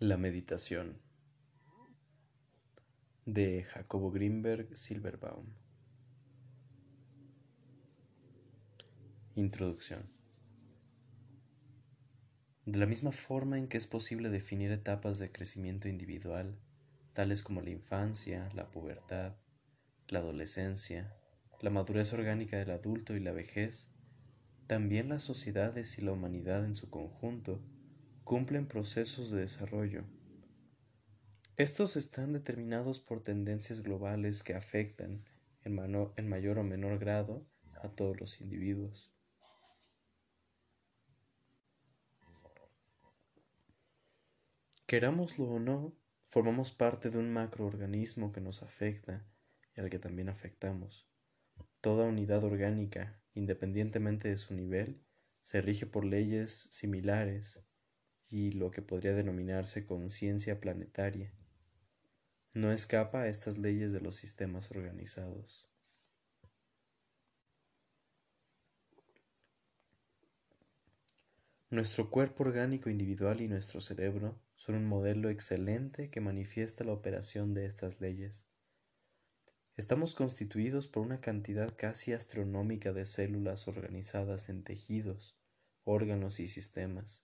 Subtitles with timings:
[0.00, 1.00] La meditación
[3.26, 5.46] de Jacobo Greenberg Silverbaum.
[9.36, 10.10] Introducción.
[12.66, 16.58] De la misma forma en que es posible definir etapas de crecimiento individual,
[17.12, 19.36] tales como la infancia, la pubertad,
[20.08, 21.16] la adolescencia,
[21.62, 23.92] la madurez orgánica del adulto y la vejez,
[24.66, 27.62] también las sociedades y la humanidad en su conjunto
[28.24, 30.02] cumplen procesos de desarrollo.
[31.56, 35.22] Estos están determinados por tendencias globales que afectan
[35.62, 35.74] en,
[36.28, 37.46] mayor o menor grado
[37.82, 39.12] a todos los individuos.
[44.86, 45.94] Querámoslo o no,
[46.28, 49.26] formamos parte de un macroorganismo que nos afecta
[49.76, 51.10] y al que también afectamos.
[51.82, 55.04] Toda unidad orgánica, independientemente de su nivel,
[55.42, 57.66] se rige por leyes similares
[58.30, 61.32] y lo que podría denominarse conciencia planetaria.
[62.54, 65.68] No escapa a estas leyes de los sistemas organizados.
[71.70, 77.52] Nuestro cuerpo orgánico individual y nuestro cerebro son un modelo excelente que manifiesta la operación
[77.52, 78.46] de estas leyes.
[79.76, 85.36] Estamos constituidos por una cantidad casi astronómica de células organizadas en tejidos,
[85.82, 87.23] órganos y sistemas.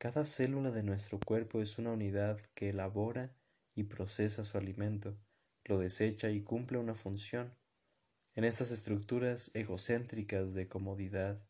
[0.00, 3.36] Cada célula de nuestro cuerpo es una unidad que elabora
[3.74, 5.14] y procesa su alimento,
[5.66, 7.54] lo desecha y cumple una función.
[8.34, 11.44] En estas estructuras egocéntricas de comodidad,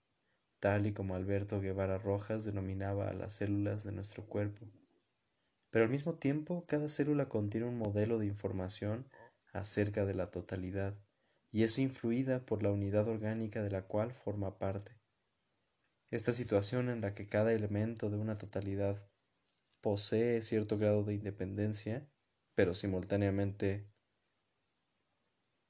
[0.59, 4.67] tal y como Alberto Guevara Rojas denominaba a las células de nuestro cuerpo.
[5.71, 9.09] Pero al mismo tiempo, cada célula contiene un modelo de información
[9.53, 10.99] acerca de la totalidad,
[11.53, 15.00] y es influida por la unidad orgánica de la cual forma parte.
[16.11, 19.09] Esta situación en la que cada elemento de una totalidad
[19.81, 22.09] posee cierto grado de independencia,
[22.55, 23.89] pero simultáneamente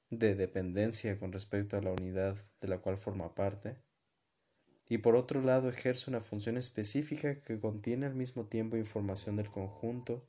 [0.09, 3.77] de dependencia con respecto a la unidad de la cual forma parte,
[4.89, 9.49] y por otro lado ejerce una función específica que contiene al mismo tiempo información del
[9.49, 10.27] conjunto,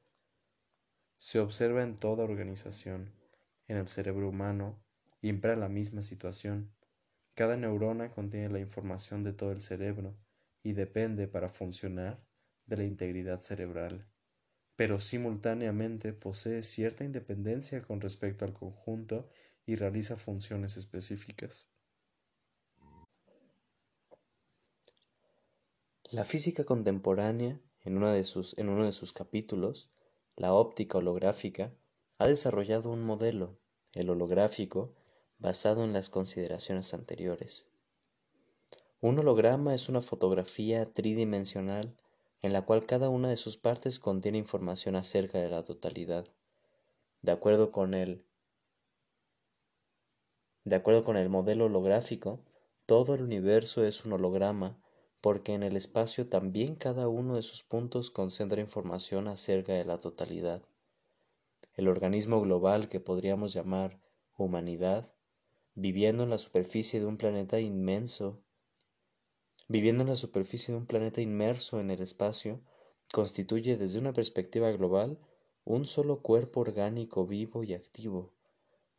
[1.16, 3.12] se observa en toda organización,
[3.66, 4.80] en el cerebro humano,
[5.20, 6.72] impera la misma situación.
[7.34, 10.16] Cada neurona contiene la información de todo el cerebro
[10.62, 12.22] y depende para funcionar
[12.66, 14.06] de la integridad cerebral,
[14.76, 19.28] pero simultáneamente posee cierta independencia con respecto al conjunto
[19.64, 21.70] y realiza funciones específicas.
[26.10, 29.90] La física contemporánea, en, uno de sus capítulos,
[30.36, 31.72] la óptica holográfica,
[32.18, 33.58] ha desarrollado un modelo,
[33.94, 34.94] el holográfico,
[35.42, 37.66] basado en las consideraciones anteriores.
[39.00, 41.96] Un holograma es una fotografía tridimensional
[42.42, 46.28] en la cual cada una de sus partes contiene información acerca de la totalidad.
[47.22, 48.24] De acuerdo con el
[50.64, 52.38] de acuerdo con el modelo holográfico,
[52.86, 54.80] todo el universo es un holograma
[55.20, 59.98] porque en el espacio también cada uno de sus puntos concentra información acerca de la
[60.00, 60.62] totalidad.
[61.74, 63.98] El organismo global que podríamos llamar
[64.36, 65.12] humanidad
[65.74, 68.42] viviendo en la superficie de un planeta inmenso,
[69.68, 72.60] viviendo en la superficie de un planeta inmerso en el espacio,
[73.12, 75.18] constituye desde una perspectiva global
[75.64, 78.32] un solo cuerpo orgánico vivo y activo.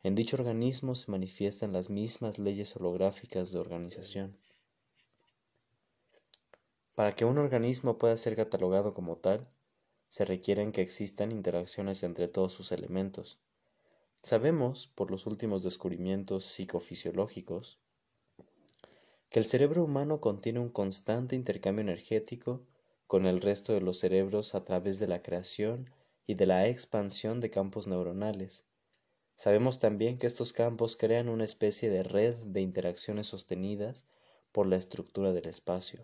[0.02, 4.36] En dicho organismo se manifiestan las mismas leyes holográficas de organización.
[6.94, 9.48] Para que un organismo pueda ser catalogado como tal,
[10.08, 13.38] se requieren que existan interacciones entre todos sus elementos,
[14.24, 17.78] Sabemos, por los últimos descubrimientos psicofisiológicos,
[19.28, 22.62] que el cerebro humano contiene un constante intercambio energético
[23.06, 25.90] con el resto de los cerebros a través de la creación
[26.26, 28.64] y de la expansión de campos neuronales.
[29.34, 34.06] Sabemos también que estos campos crean una especie de red de interacciones sostenidas
[34.52, 36.00] por la estructura del espacio.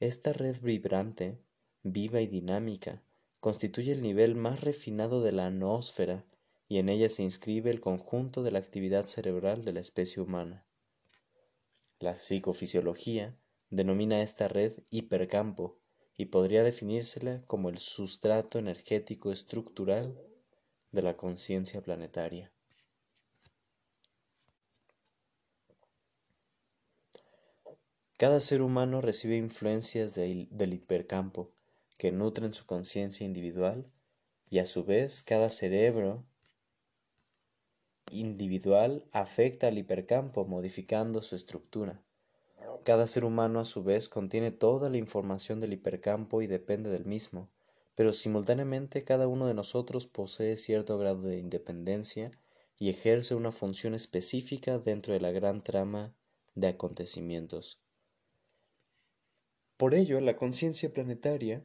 [0.00, 1.36] Esta red vibrante,
[1.82, 3.02] viva y dinámica,
[3.38, 6.24] constituye el nivel más refinado de la noósfera
[6.72, 10.64] y en ella se inscribe el conjunto de la actividad cerebral de la especie humana.
[11.98, 13.36] La psicofisiología
[13.68, 15.78] denomina esta red hipercampo
[16.16, 20.18] y podría definírsela como el sustrato energético estructural
[20.92, 22.50] de la conciencia planetaria.
[28.16, 31.52] Cada ser humano recibe influencias del hipercampo
[31.98, 33.92] que nutren su conciencia individual
[34.48, 36.24] y a su vez cada cerebro
[38.12, 42.00] individual afecta al hipercampo modificando su estructura.
[42.84, 47.04] Cada ser humano a su vez contiene toda la información del hipercampo y depende del
[47.04, 47.48] mismo,
[47.94, 52.30] pero simultáneamente cada uno de nosotros posee cierto grado de independencia
[52.78, 56.14] y ejerce una función específica dentro de la gran trama
[56.54, 57.80] de acontecimientos.
[59.76, 61.64] Por ello, la conciencia planetaria,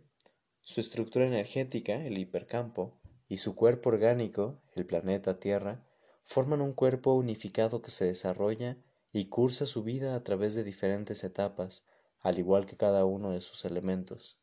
[0.62, 2.98] su estructura energética, el hipercampo,
[3.30, 5.84] y su cuerpo orgánico, el planeta Tierra,
[6.28, 8.78] forman un cuerpo unificado que se desarrolla
[9.14, 11.86] y cursa su vida a través de diferentes etapas,
[12.20, 14.38] al igual que cada uno de sus elementos.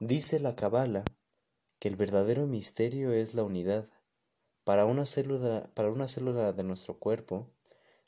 [0.00, 1.04] Dice la Cabala
[1.78, 3.88] que el verdadero misterio es la unidad.
[4.64, 7.48] Para una célula, para una célula de nuestro cuerpo,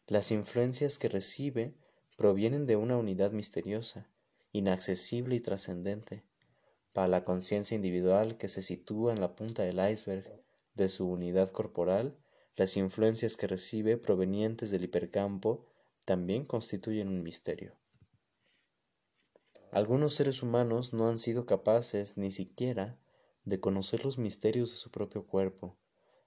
[0.08, 1.76] las influencias que recibe
[2.16, 4.10] provienen de una unidad misteriosa,
[4.50, 6.24] inaccesible y trascendente.
[6.92, 10.40] Para la conciencia individual que se sitúa en la punta del iceberg
[10.80, 12.16] de su unidad corporal,
[12.56, 15.66] las influencias que recibe provenientes del hipercampo
[16.04, 17.76] también constituyen un misterio.
[19.70, 22.98] Algunos seres humanos no han sido capaces ni siquiera
[23.44, 25.76] de conocer los misterios de su propio cuerpo.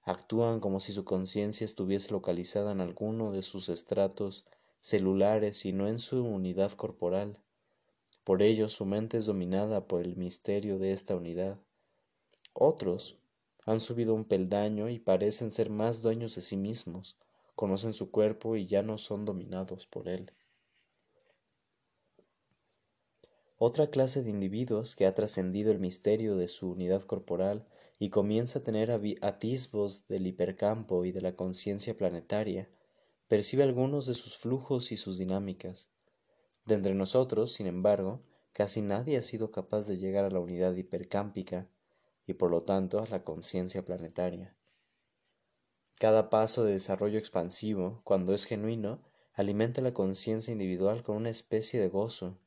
[0.03, 4.45] Actúan como si su conciencia estuviese localizada en alguno de sus estratos
[4.79, 7.39] celulares y no en su unidad corporal.
[8.23, 11.59] Por ello su mente es dominada por el misterio de esta unidad.
[12.53, 13.22] Otros
[13.65, 17.17] han subido un peldaño y parecen ser más dueños de sí mismos,
[17.55, 20.31] conocen su cuerpo y ya no son dominados por él.
[23.57, 27.65] Otra clase de individuos que ha trascendido el misterio de su unidad corporal
[27.97, 32.69] y comienza a tener atisbos del hipercampo y de la conciencia planetaria,
[33.29, 35.89] percibe algunos de sus flujos y sus dinámicas.
[36.65, 38.21] De entre nosotros, sin embargo,
[38.51, 41.69] casi nadie ha sido capaz de llegar a la unidad hipercámpica
[42.25, 44.55] y por lo tanto a la conciencia planetaria.
[45.99, 49.01] Cada paso de desarrollo expansivo, cuando es genuino,
[49.33, 52.39] alimenta la conciencia individual con una especie de gozo,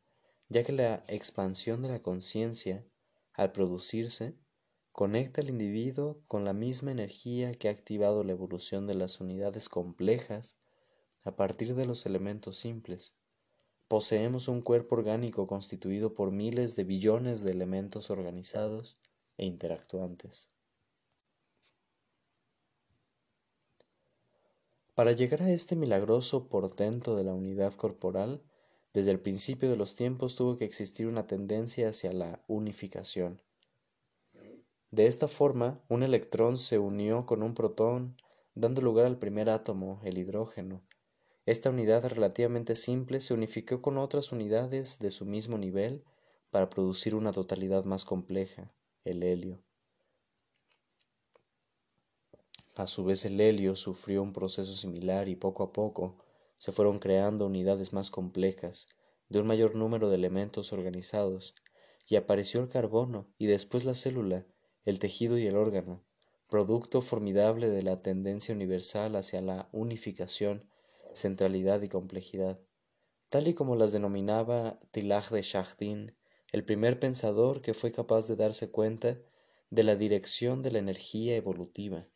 [0.48, 2.84] ya que la expansión de la conciencia,
[3.32, 4.36] al producirse,
[4.92, 9.68] conecta al individuo con la misma energía que ha activado la evolución de las unidades
[9.68, 10.58] complejas
[11.24, 13.14] a partir de los elementos simples.
[13.88, 18.98] Poseemos un cuerpo orgánico constituido por miles de billones de elementos organizados
[19.36, 20.48] e interactuantes.
[24.94, 28.42] Para llegar a este milagroso portento de la unidad corporal,
[28.94, 33.42] desde el principio de los tiempos tuvo que existir una tendencia hacia la unificación.
[34.90, 38.16] De esta forma, un electrón se unió con un protón,
[38.54, 40.82] dando lugar al primer átomo, el hidrógeno.
[41.44, 46.04] Esta unidad relativamente simple se unificó con otras unidades de su mismo nivel
[46.50, 48.72] para producir una totalidad más compleja,
[49.06, 49.62] el helio.
[52.74, 56.18] A su vez el helio sufrió un proceso similar y poco a poco
[56.58, 58.88] se fueron creando unidades más complejas,
[59.28, 61.54] de un mayor número de elementos organizados,
[62.06, 64.44] y apareció el carbono y después la célula,
[64.84, 66.04] el tejido y el órgano,
[66.48, 70.68] producto formidable de la tendencia universal hacia la unificación,
[71.12, 72.60] centralidad y complejidad,
[73.30, 76.14] tal y como las denominaba Tilach de Chardin,
[76.52, 79.18] el primer pensador que fue capaz de darse cuenta
[79.70, 82.06] de la dirección de la energía evolutiva.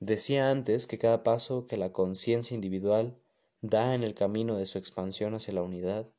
[0.00, 3.18] Decía antes que cada paso que la conciencia individual
[3.62, 6.10] da en el camino de su expansión hacia la unidad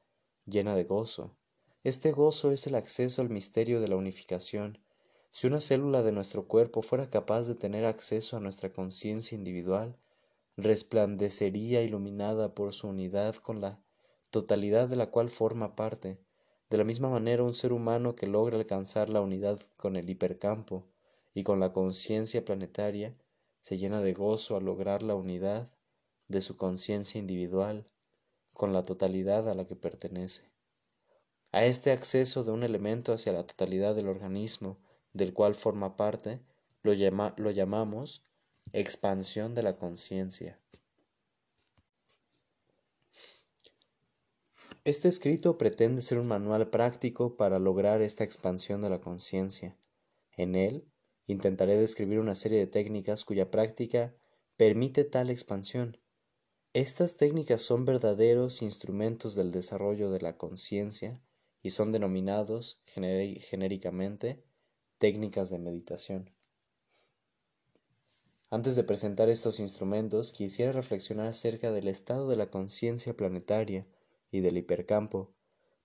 [0.45, 1.37] llena de gozo.
[1.83, 4.79] Este gozo es el acceso al misterio de la unificación.
[5.29, 9.99] Si una célula de nuestro cuerpo fuera capaz de tener acceso a nuestra conciencia individual,
[10.57, 13.84] resplandecería iluminada por su unidad con la
[14.35, 16.19] totalidad de la cual forma parte.
[16.69, 20.83] De la misma manera, un ser humano que logra alcanzar la unidad con el hipercampo
[21.33, 23.15] y con la conciencia planetaria
[23.61, 25.71] se llena de gozo al lograr la unidad
[26.27, 27.87] de su conciencia individual
[28.51, 30.51] con la totalidad a la que pertenece.
[31.53, 34.79] A este acceso de un elemento hacia la totalidad del organismo
[35.13, 36.41] del cual forma parte,
[36.83, 36.93] lo,
[37.37, 38.25] lo llamamos
[38.73, 40.59] expansión de la conciencia.
[44.85, 49.77] Este escrito pretende ser un manual práctico para lograr esta expansión de la conciencia.
[50.37, 50.87] En él
[51.27, 54.15] Intentaré describir una serie de técnicas cuya práctica
[54.57, 55.97] permite tal expansión.
[56.73, 61.21] Estas técnicas son verdaderos instrumentos del desarrollo de la conciencia
[61.63, 64.43] y son denominados genéricamente
[64.99, 66.31] técnicas de meditación.
[68.51, 73.87] Antes de presentar estos instrumentos, quisiera reflexionar acerca del estado de la conciencia planetaria
[74.35, 75.33] y del hipercampo,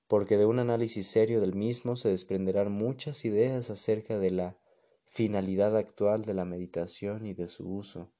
[0.06, 4.58] porque de un análisis serio del mismo se desprenderán muchas ideas acerca de la
[5.06, 8.12] finalidad actual de la meditación y de su uso.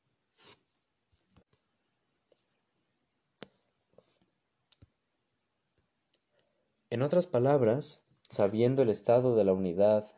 [6.91, 10.17] En otras palabras, sabiendo el estado de la unidad,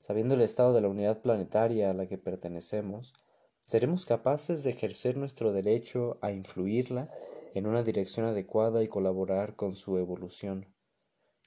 [0.00, 3.12] sabiendo el estado de la unidad planetaria a la que pertenecemos,
[3.60, 7.10] seremos capaces de ejercer nuestro derecho a influirla
[7.56, 10.66] en una dirección adecuada y colaborar con su evolución.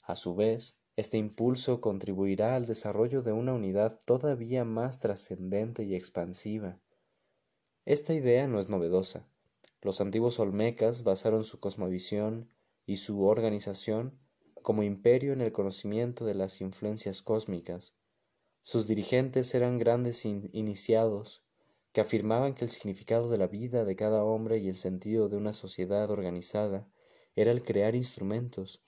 [0.01, 5.93] A su vez, este impulso contribuirá al desarrollo de una unidad todavía más trascendente y
[5.93, 6.79] expansiva.
[7.85, 9.27] Esta idea no es novedosa.
[9.83, 12.49] Los antiguos olmecas basaron su cosmovisión
[12.87, 14.17] y su organización
[14.63, 17.93] como imperio en el conocimiento de las influencias cósmicas.
[18.63, 21.43] Sus dirigentes eran grandes iniciados
[21.91, 25.37] que afirmaban que el significado de la vida de cada hombre y el sentido de
[25.37, 26.87] una sociedad organizada
[27.35, 28.83] era el crear instrumentos,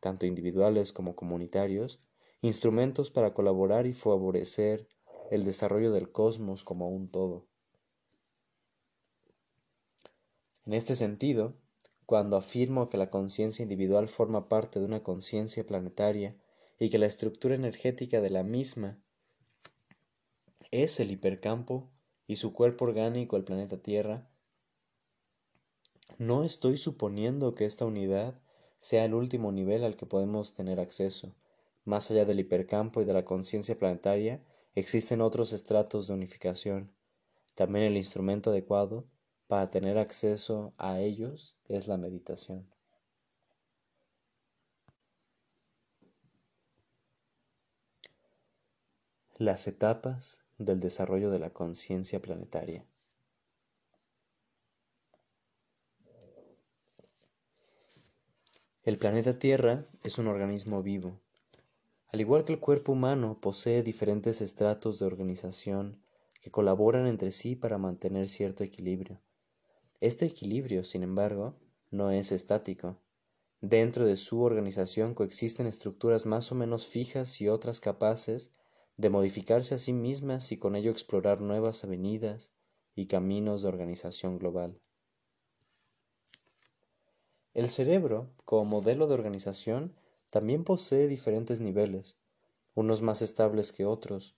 [0.00, 2.00] tanto individuales como comunitarios,
[2.42, 4.86] instrumentos para colaborar y favorecer
[5.30, 7.46] el desarrollo del cosmos como un todo.
[10.66, 11.56] En este sentido,
[12.06, 16.36] cuando afirmo que la conciencia individual forma parte de una conciencia planetaria
[16.78, 18.98] y que la estructura energética de la misma
[20.70, 21.93] es el hipercampo
[22.26, 24.28] y su cuerpo orgánico el planeta Tierra,
[26.18, 28.40] no estoy suponiendo que esta unidad
[28.80, 31.34] sea el último nivel al que podemos tener acceso.
[31.84, 34.42] Más allá del hipercampo y de la conciencia planetaria,
[34.74, 36.92] existen otros estratos de unificación.
[37.54, 39.06] También el instrumento adecuado
[39.46, 42.68] para tener acceso a ellos es la meditación.
[49.36, 52.84] Las etapas del desarrollo de la conciencia planetaria.
[58.84, 61.18] El planeta Tierra es un organismo vivo.
[62.08, 66.02] Al igual que el cuerpo humano, posee diferentes estratos de organización
[66.40, 69.22] que colaboran entre sí para mantener cierto equilibrio.
[70.00, 71.56] Este equilibrio, sin embargo,
[71.90, 72.98] no es estático.
[73.62, 78.52] Dentro de su organización coexisten estructuras más o menos fijas y otras capaces
[78.96, 82.52] de modificarse a sí mismas y con ello explorar nuevas avenidas
[82.94, 84.80] y caminos de organización global.
[87.54, 89.94] El cerebro, como modelo de organización,
[90.30, 92.18] también posee diferentes niveles,
[92.74, 94.36] unos más estables que otros.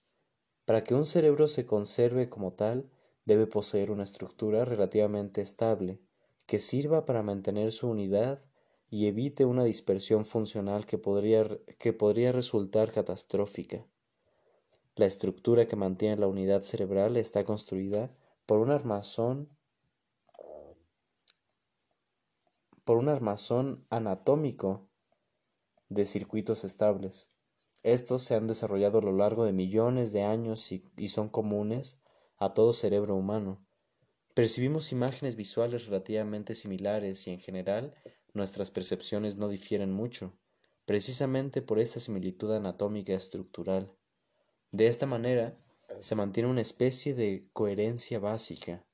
[0.67, 2.91] Para que un cerebro se conserve como tal,
[3.25, 5.99] debe poseer una estructura relativamente estable,
[6.47, 8.43] que sirva para mantener su unidad
[8.91, 11.49] y evite una dispersión funcional que podría,
[11.79, 13.87] que podría resultar catastrófica.
[14.97, 18.11] La estructura que mantiene la unidad cerebral está construida
[18.47, 19.51] por un armazón
[22.83, 24.89] por un armazón anatómico
[25.91, 27.29] de circuitos estables.
[27.83, 32.01] Estos se han desarrollado a lo largo de millones de años y, y son comunes
[32.39, 33.67] a todo cerebro humano.
[34.35, 37.95] Percibimos imágenes visuales relativamente similares y en general
[38.33, 40.39] nuestras percepciones no difieren mucho,
[40.87, 43.95] precisamente por esta similitud anatómica estructural.
[44.73, 45.57] De esta manera,
[46.01, 48.85] se mantiene una especie de coherencia básica.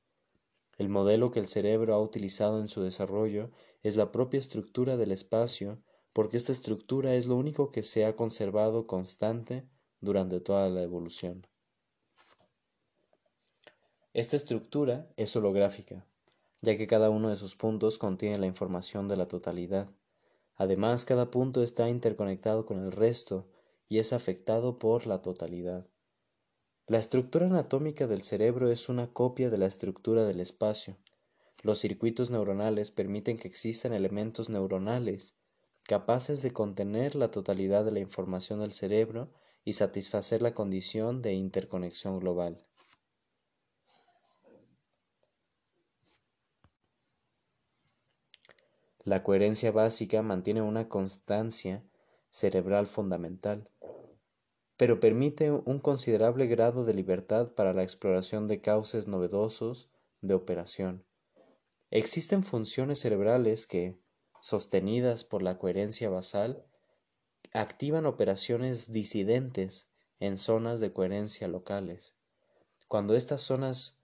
[0.78, 3.50] El modelo que el cerebro ha utilizado en su desarrollo
[3.82, 8.16] es la propia estructura del espacio, porque esta estructura es lo único que se ha
[8.16, 9.66] conservado constante
[10.00, 11.46] durante toda la evolución.
[14.12, 16.04] Esta estructura es holográfica,
[16.60, 19.88] ya que cada uno de sus puntos contiene la información de la totalidad.
[20.56, 23.48] Además, cada punto está interconectado con el resto
[23.92, 25.86] y es afectado por la totalidad.
[26.86, 30.96] La estructura anatómica del cerebro es una copia de la estructura del espacio.
[31.62, 35.36] Los circuitos neuronales permiten que existan elementos neuronales
[35.82, 39.30] capaces de contener la totalidad de la información del cerebro
[39.62, 42.64] y satisfacer la condición de interconexión global.
[49.04, 51.84] La coherencia básica mantiene una constancia
[52.32, 53.68] cerebral fundamental,
[54.78, 59.90] pero permite un considerable grado de libertad para la exploración de cauces novedosos
[60.22, 61.04] de operación.
[61.90, 64.00] Existen funciones cerebrales que,
[64.40, 66.64] sostenidas por la coherencia basal,
[67.52, 72.16] activan operaciones disidentes en zonas de coherencia locales.
[72.88, 74.02] Cuando estas zonas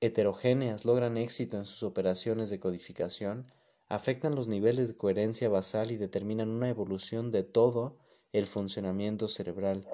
[0.00, 3.50] heterogéneas logran éxito en sus operaciones de codificación,
[3.88, 7.98] afectan los niveles de coherencia basal y determinan una evolución de todo
[8.32, 9.88] el funcionamiento cerebral.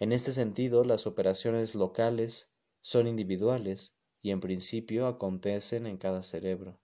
[0.00, 6.80] En este sentido, las operaciones locales son individuales y en principio acontecen en cada cerebro.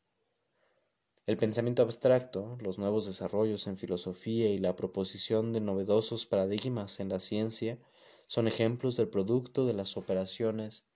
[1.26, 7.08] El pensamiento abstracto, los nuevos desarrollos en filosofía y la proposición de novedosos paradigmas en
[7.08, 7.80] la ciencia
[8.28, 10.86] son ejemplos del producto de las operaciones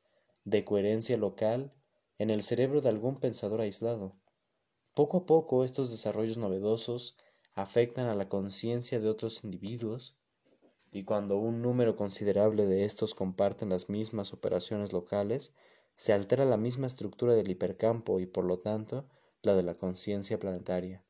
[0.44, 1.72] de coherencia local
[2.18, 4.19] en el cerebro de algún pensador aislado.
[5.00, 7.16] Poco a poco estos desarrollos novedosos
[7.54, 10.14] afectan a la conciencia de otros individuos
[10.92, 15.54] y cuando un número considerable de estos comparten las mismas operaciones locales,
[15.96, 19.08] se altera la misma estructura del hipercampo y por lo tanto
[19.40, 21.02] la de la conciencia planetaria.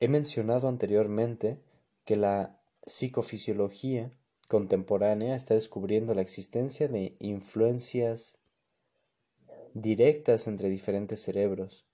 [0.00, 1.62] He mencionado anteriormente
[2.04, 4.10] que la psicofisiología
[4.48, 8.40] contemporánea está descubriendo la existencia de influencias
[9.76, 11.84] directas entre diferentes cerebros,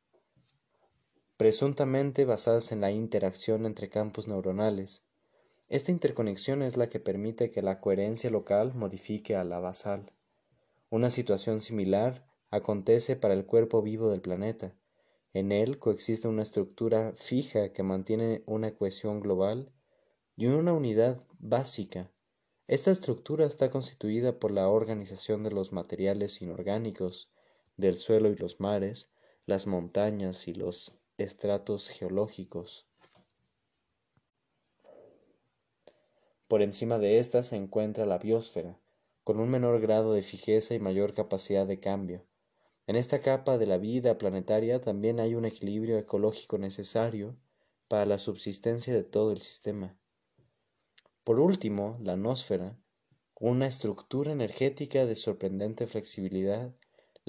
[1.38, 5.06] presuntamente basadas en la interacción entre campos neuronales.
[5.70, 10.12] Esta interconexión es la que permite que la coherencia local modifique a la basal.
[10.90, 14.74] Una situación similar acontece para el cuerpo vivo del planeta.
[15.32, 19.72] En él coexiste una estructura fija que mantiene una cohesión global
[20.36, 22.10] y una unidad básica.
[22.66, 27.30] Esta estructura está constituida por la organización de los materiales inorgánicos,
[27.80, 29.10] del suelo y los mares,
[29.46, 32.86] las montañas y los estratos geológicos.
[36.46, 38.80] Por encima de ésta se encuentra la biosfera,
[39.24, 42.26] con un menor grado de fijeza y mayor capacidad de cambio.
[42.86, 47.36] En esta capa de la vida planetaria también hay un equilibrio ecológico necesario
[47.86, 49.96] para la subsistencia de todo el sistema.
[51.22, 52.76] Por último, la nosfera,
[53.36, 56.74] una estructura energética de sorprendente flexibilidad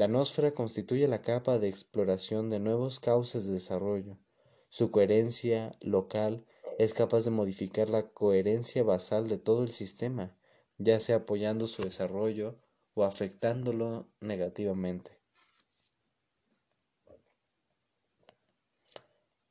[0.02, 4.18] la nosfera constituye la capa de exploración de nuevos cauces de desarrollo.
[4.68, 6.44] Su coherencia local
[6.80, 10.36] es capaz de modificar la coherencia basal de todo el sistema,
[10.80, 12.58] ya sea apoyando su desarrollo
[12.96, 15.20] o afectándolo negativamente.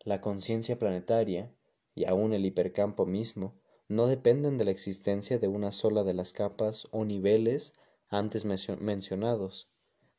[0.03, 1.55] La conciencia planetaria,
[1.95, 3.55] y aun el hipercampo mismo,
[3.87, 7.75] no dependen de la existencia de una sola de las capas o niveles
[8.09, 9.71] antes mencionados,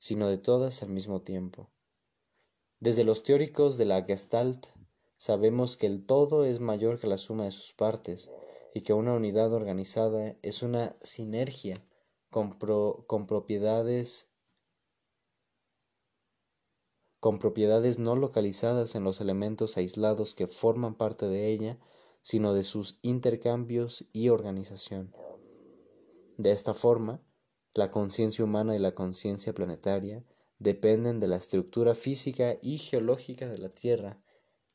[0.02, 1.70] sino de todas al mismo tiempo.
[2.80, 4.66] Desde los teóricos de la Gestalt
[5.16, 8.32] sabemos que el todo es mayor que la suma de sus partes
[8.74, 11.86] y que una unidad organizada es una sinergia
[12.32, 12.58] con,
[13.06, 14.34] con propiedades
[17.20, 21.78] con propiedades no localizadas en los elementos aislados que forman parte de ella,
[22.24, 25.14] sino de sus intercambios y organización.
[26.38, 27.22] De esta forma,
[27.74, 30.24] la conciencia humana y la conciencia planetaria
[30.60, 34.22] dependen de la estructura física y geológica de la Tierra,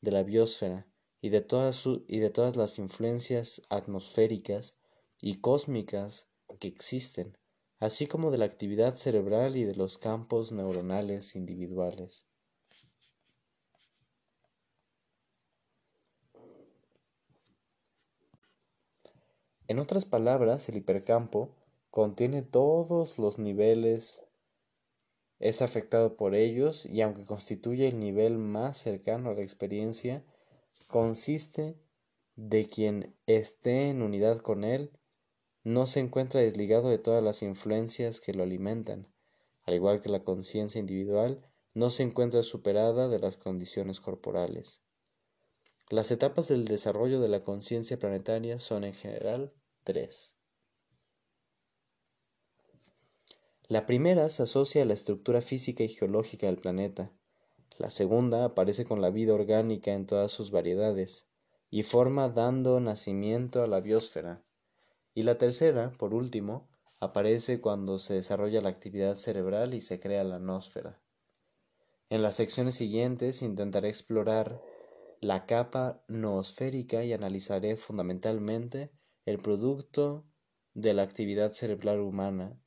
[0.01, 0.87] de la biosfera
[1.21, 4.79] y de todas, y de todas las influencias atmosféricas
[5.21, 6.27] y cósmicas
[6.59, 7.37] que existen,
[7.79, 12.25] así como de la actividad cerebral y de los campos neuronales individuales.
[19.67, 21.53] En otras palabras, el hipercampo
[21.97, 24.23] contiene todos los niveles,
[25.39, 30.23] es afectado por ellos y aunque constituye el nivel más cercano a la experiencia,
[30.89, 31.75] consiste
[32.35, 34.91] de quien esté en unidad con él,
[35.63, 39.11] no se encuentra desligado de todas las influencias que lo alimentan,
[39.63, 44.83] al igual que la conciencia individual, no se encuentra superada de las condiciones corporales.
[45.89, 49.51] Las etapas del desarrollo de la conciencia planetaria son en general
[49.83, 50.36] tres.
[53.69, 57.11] La primera se asocia a la estructura física y geológica del planeta.
[57.77, 61.27] La segunda aparece con la vida orgánica en todas sus variedades
[61.69, 64.41] y forma dando nacimiento a la biosfera.
[65.13, 66.69] Y la tercera, por último,
[67.01, 71.01] aparece cuando se desarrolla la actividad cerebral y se crea la nosfera.
[72.09, 74.61] En las secciones siguientes intentaré explorar
[75.19, 78.91] la capa noosférica y analizaré fundamentalmente
[79.25, 80.23] el producto
[80.73, 82.57] de la actividad cerebral humana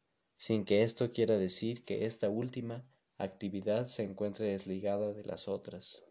[0.41, 2.83] sin que esto quiera decir que esta última
[3.19, 6.03] actividad se encuentre desligada de las otras.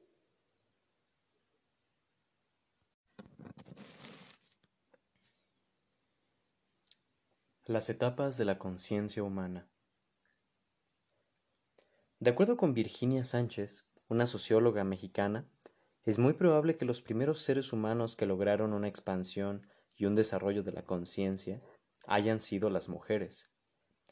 [7.66, 9.68] Las etapas de la conciencia humana.
[12.20, 15.50] De acuerdo con Virginia Sánchez, una socióloga mexicana,
[16.04, 20.62] es muy probable que los primeros seres humanos que lograron una expansión y un desarrollo
[20.62, 21.64] de la conciencia
[22.06, 23.50] hayan sido las mujeres,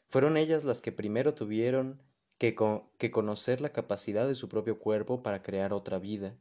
[0.08, 2.02] fueron ellas las que primero tuvieron
[2.38, 2.54] que,
[3.10, 6.38] conocer la capacidad de su propio cuerpo para crear otra vida,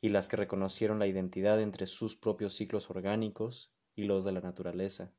[0.00, 4.40] y las que reconocieron la identidad entre sus propios ciclos orgánicos y los de la
[4.40, 5.12] naturaleza.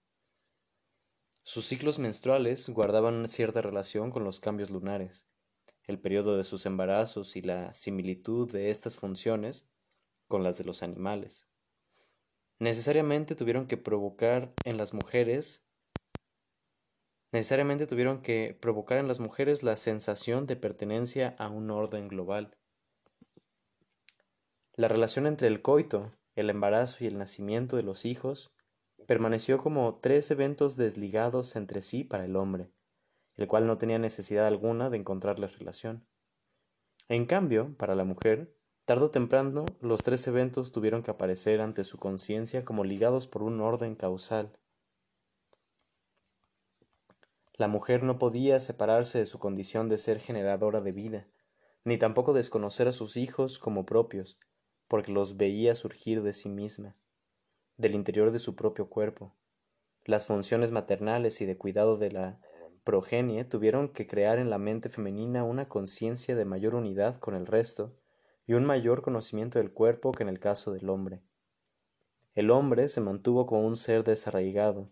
[1.44, 5.28] Sus ciclos menstruales guardaban cierta relación con los cambios lunares,
[5.86, 9.70] el periodo de sus embarazos y la similitud de estas funciones
[10.28, 11.48] con las de los animales.
[12.60, 15.67] Necesariamente tuvieron que provocar en las mujeres
[17.32, 22.58] necesariamente tuvieron que provocar en las mujeres la sensación de pertenencia a un orden global.
[24.74, 28.54] La relación entre el coito, el embarazo y el nacimiento de los hijos
[29.08, 32.70] permaneció como tres eventos desligados entre sí para el hombre,
[33.36, 36.06] el cual no tenía necesidad alguna de encontrarle relación.
[37.10, 38.54] En cambio, para la mujer,
[38.86, 43.44] tarde o temprano los tres eventos tuvieron que aparecer ante su conciencia como ligados por
[43.44, 44.52] un orden causal.
[47.58, 51.28] La mujer no podía separarse de su condición de ser generadora de vida,
[51.84, 54.38] ni tampoco desconocer a sus hijos como propios,
[54.88, 56.94] porque los veía surgir de sí misma,
[57.76, 59.36] del interior de su propio cuerpo.
[60.06, 62.40] Las funciones maternales y de cuidado de la
[62.84, 67.48] progenie tuvieron que crear en la mente femenina una conciencia de mayor unidad con el
[67.48, 67.98] resto
[68.46, 71.24] y un mayor conocimiento del cuerpo que en el caso del hombre.
[72.36, 74.92] El hombre se mantuvo como un ser desarraigado,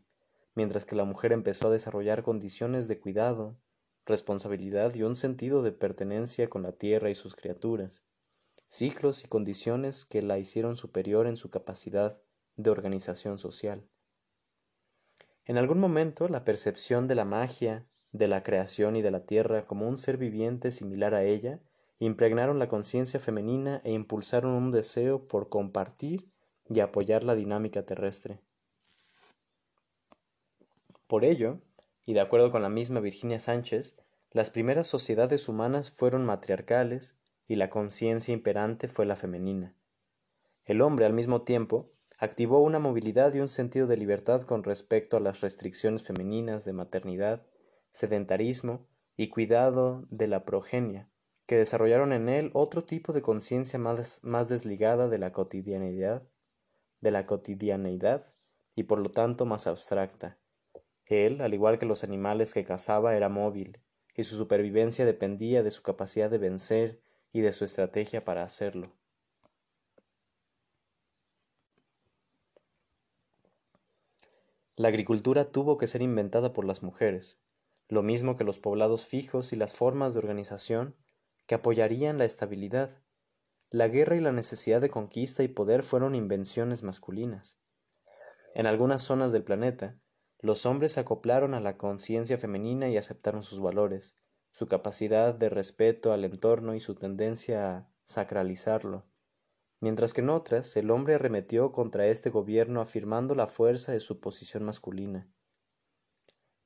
[0.55, 3.57] mientras que la mujer empezó a desarrollar condiciones de cuidado,
[4.05, 8.05] responsabilidad y un sentido de pertenencia con la tierra y sus criaturas
[8.67, 12.21] ciclos y condiciones que la hicieron superior en su capacidad
[12.57, 13.87] de organización social.
[15.45, 19.63] En algún momento la percepción de la magia, de la creación y de la tierra
[19.63, 21.61] como un ser viviente similar a ella,
[21.99, 26.29] impregnaron la conciencia femenina e impulsaron un deseo por compartir
[26.69, 28.41] y apoyar la dinámica terrestre.
[31.07, 31.61] Por ello,
[32.05, 33.95] y de acuerdo con la misma Virginia Sánchez,
[34.31, 39.75] las primeras sociedades humanas fueron matriarcales y la conciencia imperante fue la femenina.
[40.65, 45.17] El hombre, al mismo tiempo, activó una movilidad y un sentido de libertad con respecto
[45.17, 47.45] a las restricciones femeninas de maternidad,
[47.91, 51.09] sedentarismo y cuidado de la progenia,
[51.45, 56.27] que desarrollaron en él otro tipo de conciencia más, más desligada de la cotidianidad,
[56.99, 58.25] de la cotidianeidad
[58.75, 60.39] y por lo tanto más abstracta.
[61.07, 63.79] Él, al igual que los animales que cazaba, era móvil,
[64.15, 66.99] y su supervivencia dependía de su capacidad de vencer
[67.31, 68.93] y de su estrategia para hacerlo.
[74.77, 77.39] La agricultura tuvo que ser inventada por las mujeres,
[77.87, 80.95] lo mismo que los poblados fijos y las formas de organización
[81.45, 83.01] que apoyarían la estabilidad.
[83.69, 87.59] La guerra y la necesidad de conquista y poder fueron invenciones masculinas.
[88.53, 89.97] En algunas zonas del planeta,
[90.45, 94.15] los hombres se acoplaron a la conciencia femenina y aceptaron sus valores,
[94.51, 99.07] su capacidad de respeto al entorno y su tendencia a sacralizarlo,
[99.79, 104.19] mientras que en otras el hombre arremetió contra este gobierno afirmando la fuerza de su
[104.19, 105.27] posición masculina.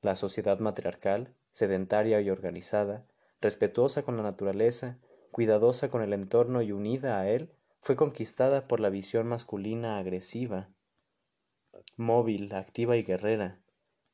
[0.02, 3.06] La sociedad matriarcal, sedentaria y organizada,
[3.40, 4.98] respetuosa con la naturaleza,
[5.30, 10.68] cuidadosa con el entorno y unida a él, fue conquistada por la visión masculina agresiva,
[11.96, 13.58] móvil, activa y guerrera,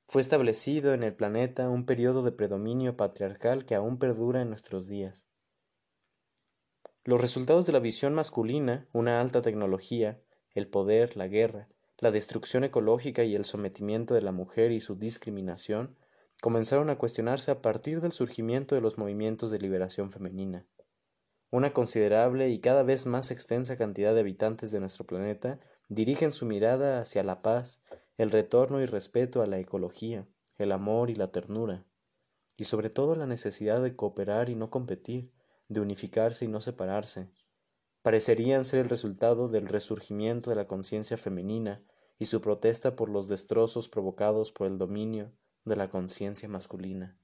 [0.06, 4.88] fue establecido en el planeta un periodo de predominio patriarcal que aún perdura en nuestros
[4.88, 5.26] días.
[7.04, 10.20] Los resultados de la visión masculina, una alta tecnología,
[10.54, 14.96] el poder, la guerra, la destrucción ecológica y el sometimiento de la mujer y su
[14.96, 15.96] discriminación,
[16.40, 20.66] comenzaron a cuestionarse a partir del surgimiento de los movimientos de liberación femenina.
[21.50, 26.44] Una considerable y cada vez más extensa cantidad de habitantes de nuestro planeta dirigen su
[26.44, 27.80] mirada hacia la paz,
[28.18, 30.26] el retorno y respeto a la ecología,
[30.56, 31.84] el amor y la ternura,
[32.56, 35.32] y sobre todo la necesidad de cooperar y no competir,
[35.68, 37.30] de unificarse y no separarse,
[38.02, 41.82] parecerían ser el resultado del resurgimiento de la conciencia femenina
[42.18, 45.32] y su protesta por los destrozos provocados por el dominio
[45.64, 47.18] de la conciencia masculina.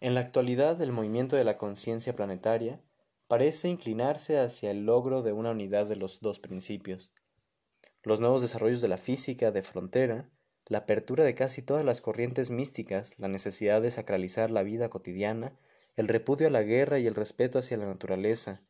[0.00, 2.82] En la actualidad el movimiento de la conciencia planetaria
[3.28, 7.12] parece inclinarse hacia el logro de una unidad de los dos principios,
[8.02, 10.28] los nuevos desarrollos de la física de frontera,
[10.66, 15.52] la apertura de casi todas las corrientes místicas, la necesidad de sacralizar la vida cotidiana,
[15.96, 18.62] el repudio a la guerra y el respeto hacia la naturaleza,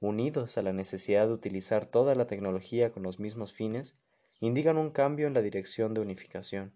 [0.00, 3.96] unidos a la necesidad de utilizar toda la tecnología con los mismos fines,
[4.40, 6.72] indican un cambio en la dirección de unificación.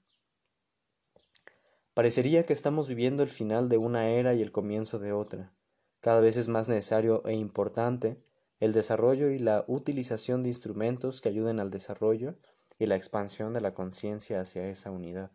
[1.95, 5.55] Parecería que estamos viviendo el final de una era y el comienzo de otra.
[6.01, 8.19] Cada vez es más necesario e importante
[8.65, 12.35] el desarrollo y la utilización de instrumentos que ayuden al desarrollo
[12.79, 15.31] y la expansión de la conciencia hacia esa unidad.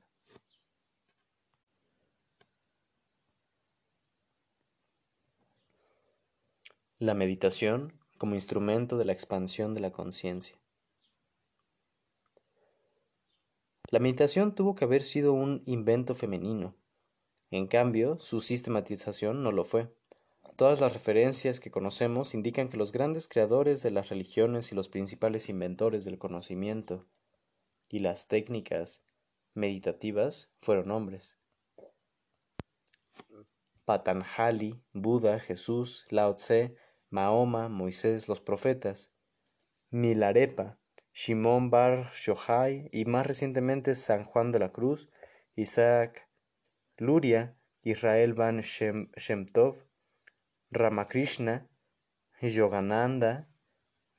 [6.97, 10.57] La meditación como instrumento de la expansión de la conciencia.
[13.91, 16.75] La meditación tuvo que haber sido un invento femenino.
[17.51, 19.98] En cambio, su sistematización no lo fue.
[20.59, 24.89] Todas las referencias que conocemos indican que los grandes creadores de las religiones y los
[24.89, 27.07] principales inventores del conocimiento
[27.87, 29.05] y las técnicas
[29.53, 31.37] meditativas fueron hombres.
[33.85, 36.75] Patanjali, Buda, Jesús, Lao Tse,
[37.09, 39.13] Mahoma, Moisés, los profetas,
[39.91, 40.77] Milarepa,
[41.13, 45.09] Shimon Bar Shohai y más recientemente San Juan de la Cruz,
[45.55, 46.27] Isaac
[46.97, 49.09] Luria, Israel Van Shem,
[50.71, 51.67] Ramakrishna,
[52.41, 53.47] Yogananda,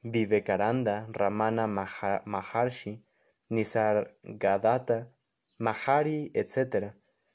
[0.03, 1.67] Vivekaranda, Ramana
[2.25, 3.03] Maharshi,
[3.51, 5.09] Nisargadatta,
[5.59, 6.95] Mahari, etc.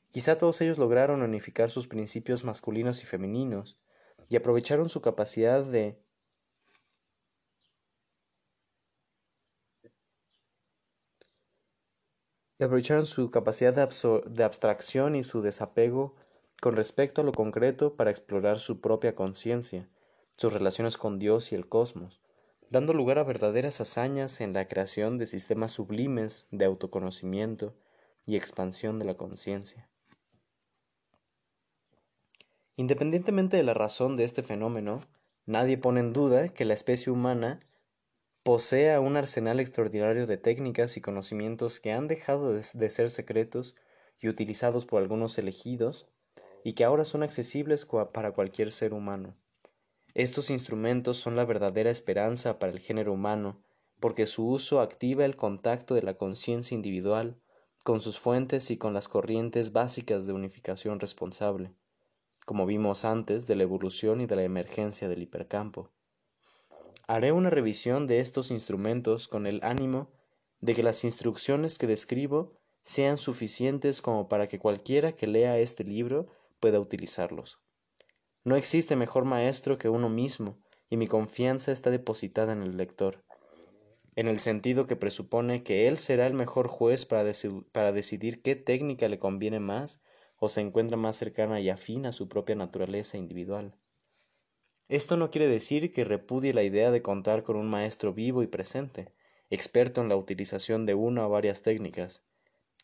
[0.10, 3.80] Quizá todos ellos lograron unificar sus principios masculinos y femeninos
[4.30, 6.02] y aprovecharon su capacidad de
[12.60, 16.16] aprovecharon su capacidad de, abstracción y su desapego
[16.66, 19.88] con respecto a lo concreto para explorar su propia conciencia,
[20.36, 22.24] sus relaciones con Dios y el cosmos,
[22.72, 27.76] dando lugar a verdaderas hazañas en la creación de sistemas sublimes de autoconocimiento
[28.26, 29.88] y expansión de la conciencia.
[32.78, 35.02] Independientemente de la razón de este fenómeno,
[35.46, 37.60] nadie pone en duda que la especie humana
[38.42, 43.76] posea un arsenal extraordinario de técnicas y conocimientos que han dejado de, ser secretos
[44.20, 46.10] y utilizados por algunos elegidos
[46.66, 49.38] y que ahora son accesibles para cualquier ser humano.
[50.16, 53.62] Estos instrumentos son la verdadera esperanza para el género humano,
[54.00, 57.40] porque su uso activa el contacto de la conciencia individual
[57.84, 61.72] con sus fuentes y con las corrientes básicas de unificación responsable,
[62.48, 65.92] como vimos antes de la evolución y de la emergencia del hipercampo.
[67.06, 70.10] Haré una revisión de estos instrumentos con el ánimo
[70.62, 75.84] de que las instrucciones que describo sean suficientes como para que cualquiera que lea este
[75.84, 76.28] libro
[76.66, 77.60] pueda utilizarlos.
[78.44, 80.58] No existe mejor maestro que uno mismo,
[80.90, 83.24] y mi confianza está depositada en el lector,
[84.16, 87.32] en el sentido que presupone que él será el mejor juez para,
[87.72, 90.02] para decidir qué técnica le conviene más
[90.38, 93.76] o se encuentra más cercana y afín a su propia naturaleza individual.
[94.88, 98.48] Esto no quiere decir que repudie la idea de contar con un maestro vivo y
[98.48, 99.14] presente,
[99.52, 102.26] experto en la utilización de una o varias técnicas.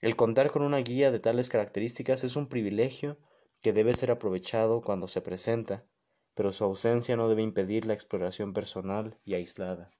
[0.01, 3.17] El contar con una guía de tales características es un privilegio
[3.61, 5.85] que debe ser aprovechado cuando se presenta,
[6.33, 9.91] pero su ausencia no debe impedir la exploración personal y aislada.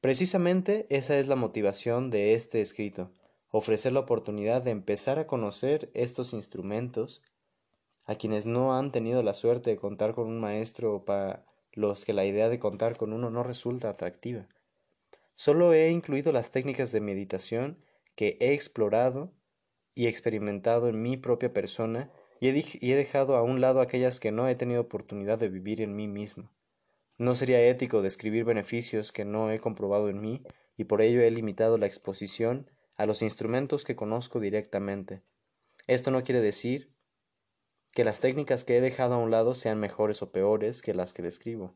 [0.00, 3.10] Precisamente esa es la motivación de este escrito,
[3.50, 7.22] ofrecer la oportunidad de empezar a conocer estos instrumentos
[8.04, 12.04] a quienes no han tenido la suerte de contar con un maestro o para los
[12.04, 14.48] que la idea de contar con uno no resulta atractiva.
[15.34, 17.78] Solo he incluido las técnicas de meditación
[18.14, 19.32] que he explorado
[19.98, 22.08] y experimentado en mi propia persona
[22.38, 25.96] y he, dejado a un lado aquellas que no he tenido oportunidad de vivir en
[25.96, 26.52] mí mismo.
[27.18, 30.44] No sería ético describir beneficios que no he comprobado en mí
[30.76, 35.20] y por ello he limitado la exposición a los instrumentos que conozco directamente.
[35.88, 36.94] Esto no quiere decir
[37.92, 41.12] que las técnicas que he dejado a un lado sean mejores o peores que las
[41.12, 41.74] que describo.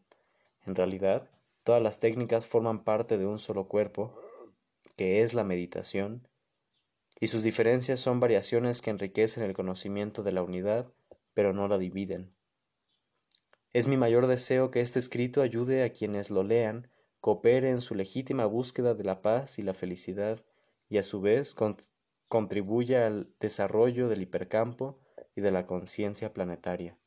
[0.65, 1.29] En realidad,
[1.65, 4.15] todas las técnicas forman parte de un solo cuerpo,
[4.95, 6.29] que es la meditación,
[7.21, 10.93] y sus diferencias son variaciones que enriquecen el conocimiento de la unidad,
[11.35, 12.31] pero no la dividen.
[13.73, 17.95] Es mi mayor deseo que este escrito ayude a quienes lo lean, coopere en su
[17.95, 20.45] legítima búsqueda de la paz y la felicidad,
[20.89, 21.55] y a su vez
[22.29, 24.99] contribuya al desarrollo del hipercampo
[25.35, 26.99] y de la conciencia planetaria.